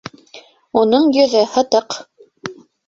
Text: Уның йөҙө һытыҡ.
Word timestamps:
Уның 0.81 1.07
йөҙө 1.19 1.47
һытыҡ. 1.53 2.03